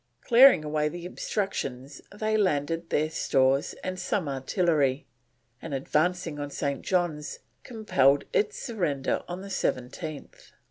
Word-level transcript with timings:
Clearing 0.21 0.65
away 0.65 0.89
the 0.89 1.05
obstructions 1.05 2.01
they 2.11 2.35
landed 2.35 2.89
their 2.89 3.11
stores 3.11 3.75
and 3.83 3.99
some 3.99 4.27
artillery, 4.27 5.05
and 5.61 5.75
advancing 5.75 6.39
on 6.39 6.49
St. 6.49 6.81
John's, 6.81 7.37
compelled 7.63 8.23
its 8.33 8.57
surrender 8.57 9.21
on 9.27 9.41
the 9.41 9.49
17th. 9.49 10.53